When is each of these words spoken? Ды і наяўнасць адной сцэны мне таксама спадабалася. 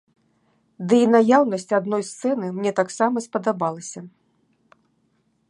Ды 0.93 1.01
і 1.07 1.09
наяўнасць 1.15 1.75
адной 1.79 2.03
сцэны 2.09 2.49
мне 2.57 2.71
таксама 2.81 3.17
спадабалася. 3.27 4.07